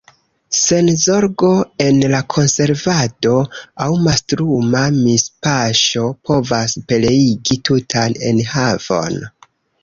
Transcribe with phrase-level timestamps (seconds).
[0.59, 1.49] Senzorgo
[1.87, 3.33] en la konservado
[3.85, 9.23] aŭ mastruma mispaŝo povas pereigi tutan enhavon.